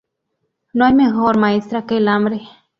[0.73, 2.41] No hay mejor maestra que el hambre